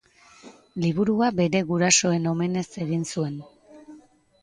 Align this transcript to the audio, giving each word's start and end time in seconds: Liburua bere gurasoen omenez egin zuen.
Liburua 0.85 1.29
bere 1.41 1.63
gurasoen 1.73 2.27
omenez 2.35 2.67
egin 2.87 3.09
zuen. 3.15 3.41